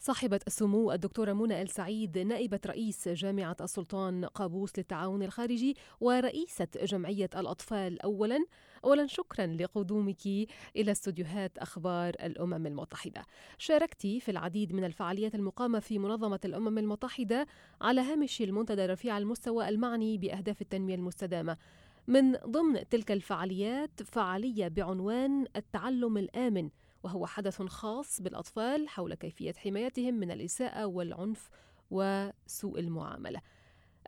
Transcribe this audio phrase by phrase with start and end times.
[0.00, 7.30] صاحبة السمو الدكتورة منى آل سعيد نائبة رئيس جامعة السلطان قابوس للتعاون الخارجي ورئيسة جمعية
[7.36, 8.02] الأطفال.
[8.02, 8.44] أولا
[8.84, 10.26] أولا شكرا لقدومك
[10.76, 13.22] إلى استوديوهات أخبار الأمم المتحدة.
[13.58, 17.46] شاركتي في العديد من الفعاليات المقامة في منظمة الأمم المتحدة
[17.80, 21.56] على هامش المنتدى رفيع المستوى المعني بأهداف التنمية المستدامة.
[22.06, 26.70] من ضمن تلك الفعاليات فعالية بعنوان التعلم الآمن.
[27.02, 31.50] وهو حدث خاص بالأطفال حول كيفية حمايتهم من الإساءة والعنف
[31.90, 33.40] وسوء المعاملة.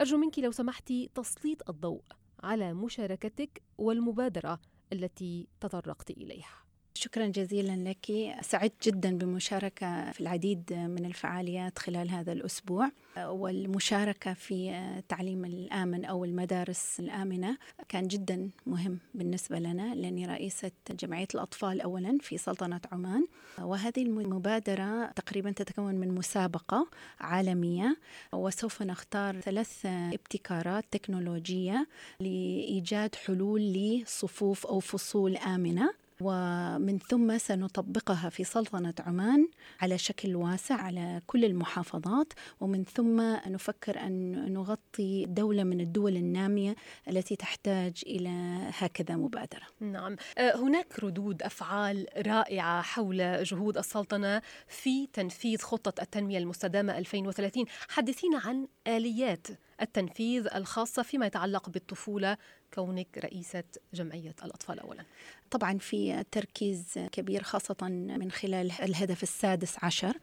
[0.01, 2.03] أرجو منك لو سمحتي تسليط الضوء
[2.43, 4.61] على مشاركتك والمبادرة
[4.93, 6.70] التي تطرقت إليها.
[6.95, 8.35] شكرا جزيلا لك.
[8.43, 16.25] سعدت جدا بمشاركة في العديد من الفعاليات خلال هذا الأسبوع والمشاركة في التعليم الآمن أو
[16.25, 17.59] المدارس الآمنة
[17.89, 23.27] كان جدا مهم بالنسبة لنا لأني رئيسة جمعية الأطفال أولا في سلطنة عمان.
[23.59, 26.89] وهذه المبادرة تقريبا تتكون من مسابقة
[27.21, 27.97] عالمية
[28.33, 31.87] وسوف نختار ثلاث ابتكارات تكنولوجية
[32.21, 35.91] لإيجاد حلول لصفوف أو فصول آمنة.
[36.21, 39.49] ومن ثم سنطبقها في سلطنة عمان
[39.81, 46.75] على شكل واسع على كل المحافظات ومن ثم نفكر أن نغطي دولة من الدول النامية
[47.09, 49.67] التي تحتاج إلى هكذا مبادرة.
[49.81, 50.17] نعم.
[50.39, 58.67] هناك ردود أفعال رائعة حول جهود السلطنة في تنفيذ خطة التنمية المستدامة 2030 حدثينا عن
[58.87, 59.47] آليات
[59.83, 62.37] التنفيذ الخاصة فيما يتعلق بالطفولة
[62.75, 65.05] كونك رئيسة جمعية الأطفال أولا.
[65.51, 70.17] طبعا في تركيز كبير خاصة من خلال الهدف السادس عشر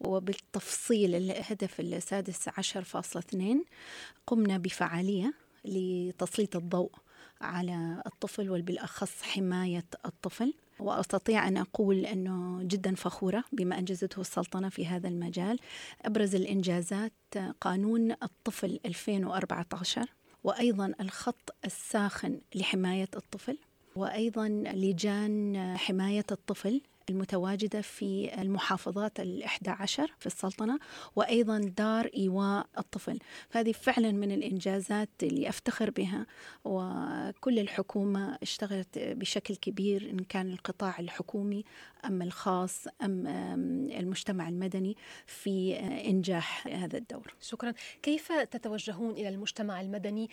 [0.00, 3.64] وبالتفصيل الهدف السادس عشر فاصلة اثنين
[4.26, 5.34] قمنا بفعالية
[5.64, 6.92] لتسليط الضوء
[7.40, 10.54] على الطفل وبالأخص حماية الطفل.
[10.78, 15.58] وأستطيع أن أقول أنه جدا فخورة بما أنجزته السلطنة في هذا المجال.
[16.02, 17.12] أبرز الإنجازات
[17.60, 20.06] قانون الطفل 2014
[20.44, 23.58] وأيضا الخط الساخن لحماية الطفل
[23.96, 26.80] وأيضا لجان حماية الطفل
[27.10, 30.78] المتواجدة في المحافظات الإحدى عشر في السلطنة
[31.16, 33.18] وأيضا دار إيواء الطفل.
[33.48, 36.26] فهذه فعلا من الإنجازات اللي أفتخر بها
[36.64, 41.64] وكل الحكومة اشتغلت بشكل كبير إن كان القطاع الحكومي
[42.04, 43.26] أم الخاص أم
[43.90, 44.96] المجتمع المدني
[45.26, 47.34] في إنجاح هذا الدور.
[47.40, 47.72] شكرا.
[48.02, 50.30] كيف تتوجهون إلى المجتمع المدني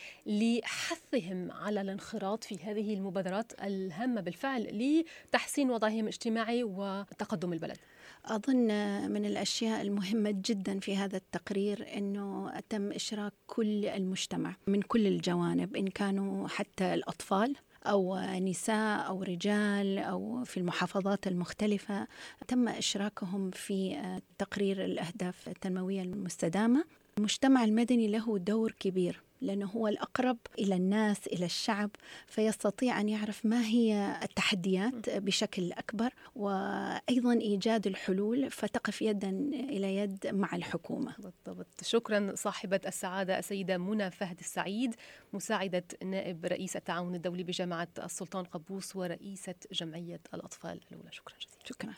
[1.13, 7.77] لحثهم على الانخراط في هذه المبادرات الهامة بالفعل لتحسين وضعهم الاجتماعي وتقدم البلد.
[8.25, 8.67] أظن
[9.11, 15.75] من الأشياء المهمة جدا في هذا التقرير أنه تم إشراك كل المجتمع من كل الجوانب
[15.75, 22.07] إن كانوا حتى الأطفال أو نساء أو رجال أو في المحافظات المختلفة.
[22.47, 23.97] تم إشراكهم في
[24.37, 26.83] تقرير الأهداف التنموية المستدامة.
[27.17, 29.26] المجتمع المدني له دور كبير.
[29.41, 31.89] لأنه هو الأقرب إلى الناس إلى الشعب
[32.27, 40.27] فيستطيع أن يعرف ما هي التحديات بشكل أكبر وأيضا إيجاد الحلول فتقف يدا إلى يد
[40.27, 41.15] مع الحكومة.
[41.17, 41.83] بالضبط.
[41.83, 44.95] شكرا صاحبة السعادة السيدة منى فهد السعيد
[45.33, 51.11] مساعدة نائب رئيس التعاون الدولي بجامعة السلطان قبوس ورئيسة جمعية الأطفال الأولى.
[51.11, 51.65] شكرا جزيلا.
[51.65, 51.93] شكرا.